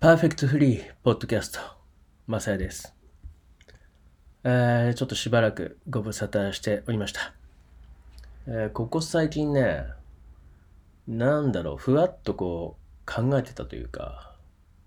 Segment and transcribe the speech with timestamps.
[0.00, 1.60] パーフェクトフリーポッドキャスト、
[2.26, 2.94] まさやです。
[4.44, 7.34] えー、ちょっとしばらくご無沙汰しておりました。
[8.46, 9.84] えー、ここ最近ね、
[11.06, 14.34] なんだろう、ふわっとこう考えてたというか、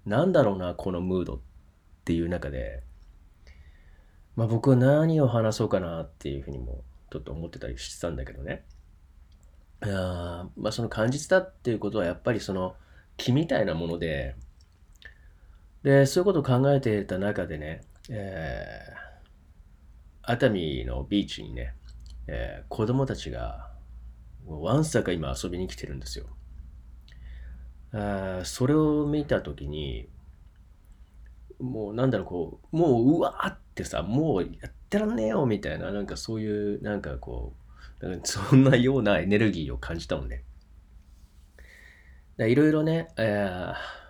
[0.07, 1.39] なんだろうな、このムードっ
[2.05, 2.81] ていう中で、
[4.35, 8.63] まあ僕は何を話そうかなっていうふうにもちょっと思ってたりしてたんだけどね。
[9.83, 12.73] あまあその感じたっていうことはやっぱりその
[13.15, 14.35] 気みたいなもので、
[15.83, 21.75] で、そういうことを考えていた中でね、えー、熱海のビーチにね、
[22.27, 23.69] えー、子供たちが、
[24.47, 26.25] わんさか今遊びに来てるんですよ。
[27.93, 30.09] あそれを見たときに、
[31.59, 37.53] もうなんだろう、こう、もううわーってさ、もうやってらんねえよみたいな、なんかそういう、なんかこ
[38.01, 40.43] う、そんなようなエネルギーを感じたもんね。
[42.39, 44.02] いろいろね、えー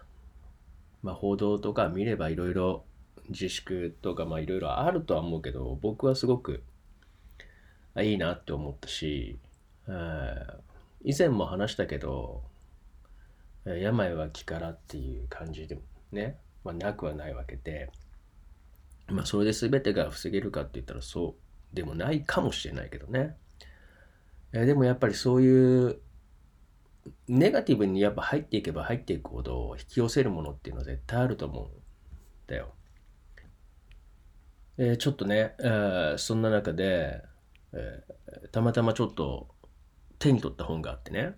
[1.03, 2.85] まあ、報道とか見ればいろいろ
[3.29, 6.63] 自粛とかまあいろいろあるとは思うけど僕はすごく
[8.01, 9.37] いいなって思ったし、
[11.03, 12.41] 以前も話したけど
[13.65, 17.91] 病は気からっていう感じでもね、まあ、なくはないわけで、
[19.07, 21.35] まあ、それで全てが防げるかって言ったらそ
[21.71, 23.35] うでもないかもしれないけどね、
[24.53, 25.99] えでもやっぱりそういう
[27.27, 31.69] ネガティブにやっぱ入っていけば入っていくほど引き寄せるものっていうのは絶対あると思うん
[32.47, 32.73] だよ。
[34.77, 37.21] えー、ちょっとね、えー、そんな中で、
[37.73, 39.47] えー、たまたまちょっと
[40.19, 41.35] 手に取った本があってね、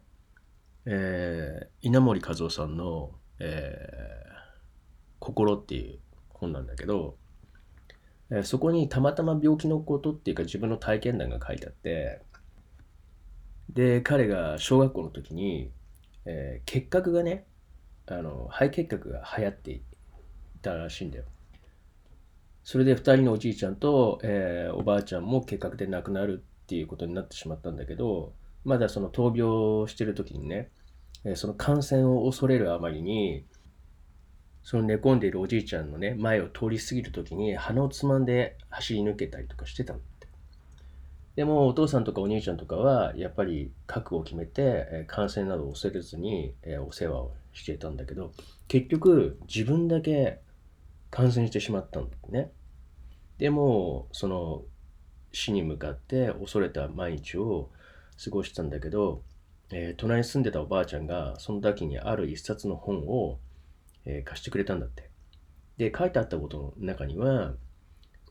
[0.86, 4.24] え稲森和夫さんの、え
[5.20, 7.18] 心っていう本なんだけど、
[8.30, 12.22] えそこにたまたま病気のことっていうか自分の体験談が書いてあって、
[13.70, 15.72] で、彼が小学校の時に、
[16.26, 17.46] えー、結核がね、
[18.08, 19.82] あの、肺結核が流行ってい
[20.62, 21.26] たらしいんだよ。
[22.64, 30.72] それで2人のおじいちゃんと、えー、おばあちゃんも結核で亡くなるっていうことになってしまったんだけど、まだその闘病してる時にね、
[31.24, 33.46] えー、その感染を恐れるあまりに、
[34.64, 40.00] その寝込んでいるおじいちゃんのね、前を通り過ぎる時に鼻をつまんで走り抜けたりとかしてたの。
[41.36, 46.54] でもお父さんとかお兄ちゃんとかはやっぱり覚悟を決めて、感染などを恐れずに、
[46.88, 48.34] お世話をしていたんだけど
[48.68, 50.42] 結局自分だけ
[51.10, 52.52] 感染してしまったんだね。
[53.38, 54.64] でもその
[55.32, 57.70] 死に向かって恐れた毎日を
[58.24, 59.22] 過ごしたんだけど、
[59.72, 63.40] えー、隣に住んでたおばあちゃんがその時にある一冊の本を、
[64.06, 65.10] え、貸してくれたんだって。
[65.78, 67.54] で書いてあったことの中には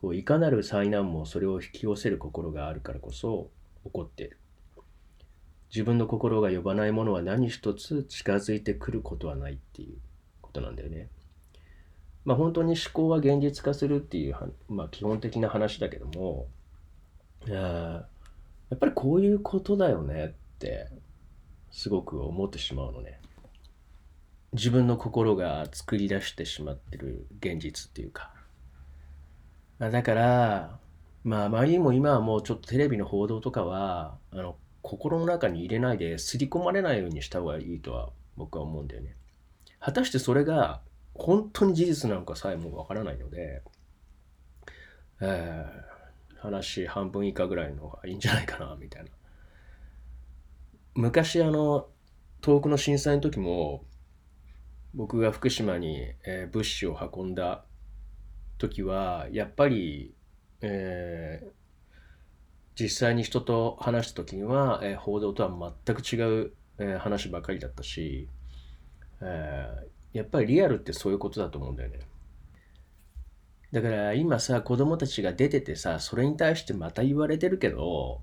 [0.05, 3.49] こういかなる災難もそれを引き寄せる心があるからこそ
[3.85, 4.37] 起こっている。
[5.71, 9.97] 自分の心が呼ばないものは何一つ近づいてくることはないっていう
[10.43, 11.09] ことなんだよね。
[12.27, 14.37] まあ本当に思考は現実化するっていう、
[14.69, 16.49] まあ、基本的な話だけども、
[17.47, 18.07] や
[18.75, 20.89] っぱりこういうことだよねって
[21.71, 23.23] すごく思ってしまうのね。
[24.53, 28.34] 自分の心が作り出してしまってる現実っていうか。
[29.79, 30.79] あだから、
[31.25, 39.17] まあ、あまりにも今はもうちょっとテレビの報道とかは、あの、心の中に入れないで、刷り込まれないようにした方がいいとは僕は思うんだよね。
[39.81, 40.81] 果たしてそれが
[41.15, 43.63] 本当に事実なのかさえもわからないので、
[45.21, 49.11] えー、話半分以下ぐらいの方がいいんじゃないかな、みたいな。
[50.95, 51.89] 昔あの、
[52.41, 53.85] 遠くの震災の時も、
[54.95, 57.65] 僕が福島に、えー、物資を運んだ
[58.69, 60.15] 時はやっぱり、
[60.61, 61.49] えー、
[62.81, 68.29] 実際に人と話した時には、えー、報道とは全く違う、えー、話ばかりだったし、
[69.21, 72.01] えー、やっぱりリアルってそういうことだと思うんだよね。
[73.73, 78.21] だから今さ子供たちが出ててさそれに対してまた言われてるけど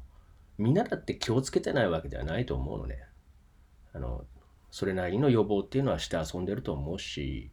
[0.57, 3.03] みんなだって気をつけてないわけではないと思うのね。
[3.93, 4.23] あの
[4.71, 7.51] それなりの予防っていうのはして遊んでると思うし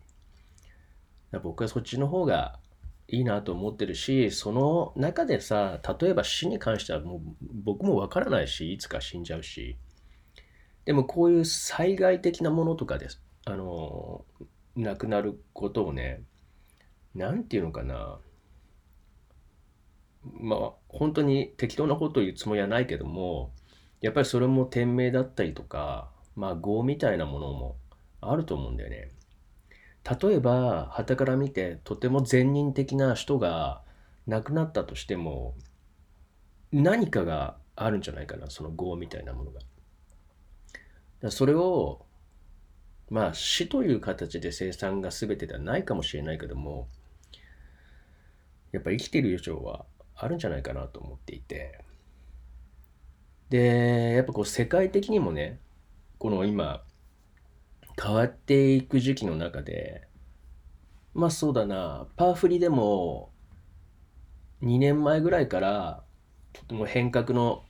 [1.43, 2.61] 僕はそっちの方が
[3.09, 7.21] いいなと思ってるし、その中でさ、例えば死に関してはもう
[7.65, 9.79] 僕もわからないし、いつか死んじゃうし、
[10.85, 14.25] でもこういう災害的なものとかです、あの、
[14.77, 16.23] 亡くなることをね、
[17.15, 18.21] なんていうのかな、
[20.23, 23.53] まあ本当に適当なことを言うつもりはないけども、
[24.03, 27.77] やっぱりそれも天命だったりとか、まあ業みたいなものも
[28.21, 29.13] あると思うんだよね。
[30.09, 33.83] 例えば傍から見てとても善人的な人が
[34.27, 35.55] 亡くなったとしても
[36.73, 39.61] 何かがあるんじゃないかなその業みたいなものが。
[41.21, 42.07] だそれを
[43.11, 46.89] まあ死という形で生産が全てではないかもしれないけども
[48.73, 49.85] やっぱ生きている以上は
[50.15, 51.81] あるんじゃないかなと思っていて
[53.49, 55.59] でやっぱこう世界的にもね
[56.19, 56.83] この今
[58.01, 60.07] 変わっていく時期の中で
[61.15, 63.33] まあそうだなパワフリでも
[64.63, 66.03] 2年前ぐらいから
[66.53, 67.65] とても変革の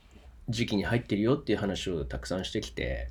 [0.49, 3.09] 時期に入ってるよっていう話をたくさんしてきて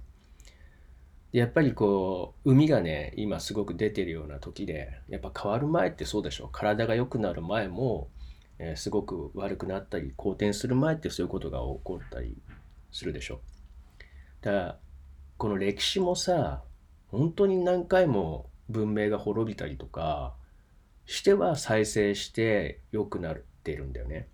[1.32, 8.08] やっぱりこう海がね今すごく出てるような時でやっぱ変わる前ってそうでしょ体が良くなる前も、
[8.58, 12.36] えー、すごく悪くなったり好転する前ってそういうことが起こったり
[12.90, 13.40] するでしょ。
[14.40, 14.78] だから
[15.36, 16.62] この歴史もさ
[17.08, 20.34] 本当に何回も文明が滅びたりとか
[21.06, 24.28] しては再生して良くなっているんだよね。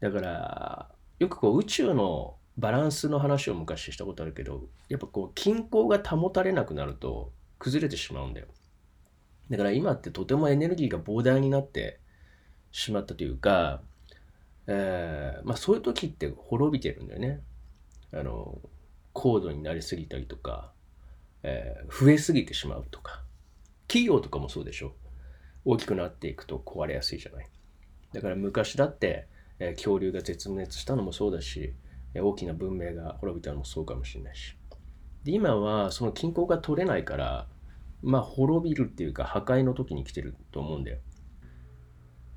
[0.00, 8.48] だからよくこう宇宙のバランスの話を昔したことあるけどやっぱこう均衡が保たれなくなると崩れてしまうんだよ。
[9.50, 12.00] だから今ってとてもエネルギーが膨大になって
[12.72, 13.82] しまったというか、
[14.66, 17.40] えー、まあそういう時って滅びてるんだよね。
[18.12, 18.58] あの
[19.12, 20.72] 高度になりすぎたりとか、
[21.42, 23.22] えー、増えすぎてしまうとか
[23.88, 24.94] 企業とかもそうでしょ。
[25.64, 27.48] 大きくなっていくと壊れやすいじゃない。
[28.12, 29.26] だから昔だって、
[29.58, 31.74] えー、恐竜が絶滅したのもそうだし
[32.14, 34.56] 大きな文明が滅びたのもそうかもしれないし。
[35.24, 37.46] で今はその均衡が取れないから
[38.02, 40.98] まあ滅びるっていうか破壊の時に来てると思うんだよ。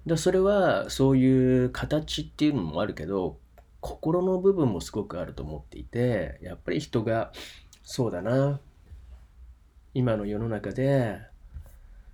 [0.05, 3.39] でそれはそういう形っていうのもあるけど
[3.79, 7.31] 心の部分もすごくあると思っていてやっぱり人が
[7.81, 8.59] そうだな
[9.95, 11.17] 今の世の中で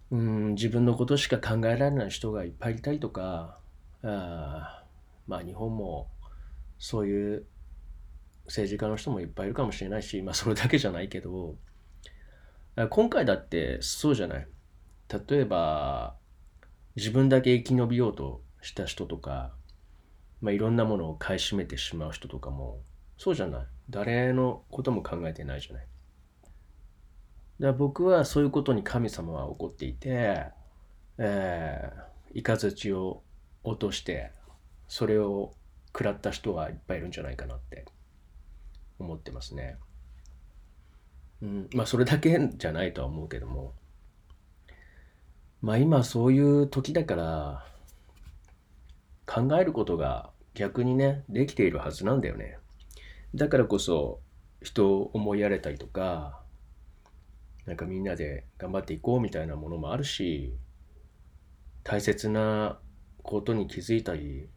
[0.09, 3.57] うん自分のことしか考えられない人がいっぱいいたりとか
[4.03, 4.83] あ
[5.27, 6.07] まあ日本も
[6.79, 7.45] そういう
[8.45, 11.55] 政治家の人もいっぱいいるかもしれないし、まあそれだけじゃないけど、
[12.89, 14.47] 今回だってそうじゃない？
[15.29, 16.15] 例えば、
[16.95, 19.51] 自分だけ生き延びようとした人とか、
[20.41, 22.79] まあいろんなものを買い占めてしまう人とかも、
[23.17, 23.65] そうじゃない？
[23.89, 25.85] 誰のことも考えてないじゃない？
[27.61, 30.45] だから僕はそういうことに神様は怒っていて、
[31.19, 33.21] えー、雷を
[33.63, 34.31] 落として、
[34.87, 35.53] それを
[35.93, 37.85] 食らった人がいっぱいいるんじゃないかなって
[38.97, 39.77] 思ってますね。
[41.43, 43.73] うん、まあそれだけじゃないとは思うけども
[45.61, 47.65] まあ今そういう時だから
[49.25, 52.57] 考えることが逆にねできているはずなんだよね。
[53.35, 54.19] だからこそ
[54.63, 56.40] 人を思いやれたりとか
[57.65, 60.53] なんかみんなで頑張っていこうみたいなものもあるし
[61.83, 62.79] 大切な
[63.23, 64.49] ことに気づいたり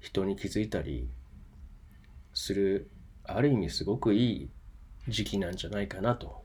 [0.00, 1.08] 人に気づいたり
[2.34, 2.90] する
[3.24, 4.50] ある意味すごくいい
[5.08, 6.44] 時期なんじゃないかなと。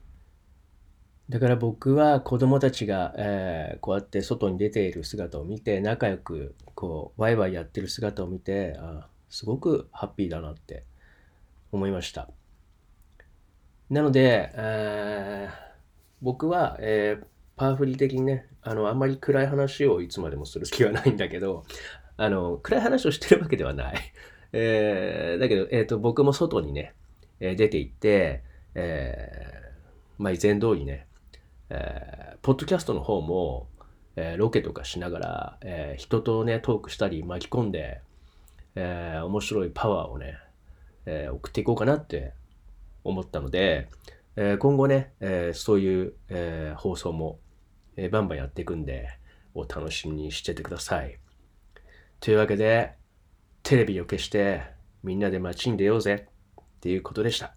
[1.30, 10.84] だから僕は子供たちが、えー、こうやって外に出ている姿を見て仲良くこうワイワイやってる姿を見てあすごくハッピーだなって
[11.72, 12.30] 思いました。
[13.90, 15.63] なので、えー、
[16.24, 17.26] 僕は、えー、
[17.56, 21.66] パワフリ的にねあのあんまり暗い話をいつまでもする気はないんだけど
[22.18, 23.96] あの、暗い話をしてるわけではない。
[24.54, 26.94] えー、だけど、え、ー、と、僕も外にね、
[27.40, 28.44] 出て行って、
[28.76, 31.08] えー、まあ、以前通りね、
[31.70, 33.68] えー、ポッドキャストの方も、
[34.16, 38.02] えー、ロケとかしながら、え、人とね、トークしたり巻き込んで、
[38.76, 40.38] え、面白いパワーをね、
[41.08, 42.34] え、送っていこうかなって
[43.04, 43.90] 思ったので、
[44.36, 47.40] えー、今後ね、えー、そういう、えー、放送も、
[47.96, 49.10] え、バンバンやっていくんで、
[49.54, 51.20] お楽しみにしててください。
[52.20, 52.94] というわけで、
[53.62, 54.64] テレビを消して
[55.04, 56.28] みんなで街に出ようぜ
[56.60, 57.56] っていうことでした。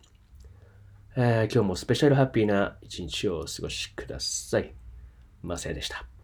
[1.17, 4.75] え、今日もスペシャルハッピーな一日をお過ごしください。
[5.43, 6.16] マセでした。